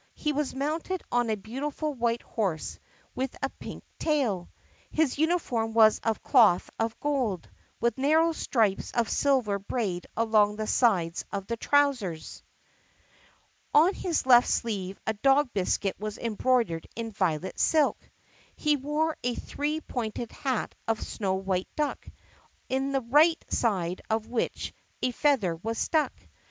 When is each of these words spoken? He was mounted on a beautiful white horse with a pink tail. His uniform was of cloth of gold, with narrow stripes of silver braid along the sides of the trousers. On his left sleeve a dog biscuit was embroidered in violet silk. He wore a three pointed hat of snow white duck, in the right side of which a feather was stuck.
He 0.15 0.33
was 0.33 0.55
mounted 0.55 1.03
on 1.11 1.29
a 1.29 1.35
beautiful 1.37 1.93
white 1.93 2.23
horse 2.23 2.79
with 3.13 3.35
a 3.43 3.51
pink 3.59 3.83
tail. 3.99 4.49
His 4.89 5.19
uniform 5.19 5.75
was 5.75 5.99
of 5.99 6.23
cloth 6.23 6.71
of 6.79 6.99
gold, 6.99 7.47
with 7.79 7.99
narrow 7.99 8.31
stripes 8.31 8.89
of 8.93 9.07
silver 9.09 9.59
braid 9.59 10.07
along 10.17 10.55
the 10.55 10.65
sides 10.65 11.23
of 11.31 11.45
the 11.45 11.55
trousers. 11.55 12.41
On 13.75 13.93
his 13.93 14.25
left 14.25 14.47
sleeve 14.49 14.99
a 15.05 15.13
dog 15.13 15.53
biscuit 15.53 15.99
was 15.99 16.17
embroidered 16.17 16.87
in 16.95 17.11
violet 17.11 17.59
silk. 17.59 17.99
He 18.55 18.77
wore 18.77 19.15
a 19.23 19.35
three 19.35 19.81
pointed 19.81 20.31
hat 20.31 20.73
of 20.87 20.99
snow 20.99 21.35
white 21.35 21.67
duck, 21.75 22.07
in 22.69 22.91
the 22.91 23.01
right 23.01 23.45
side 23.49 24.01
of 24.09 24.25
which 24.25 24.73
a 25.03 25.11
feather 25.11 25.57
was 25.57 25.77
stuck. 25.77 26.11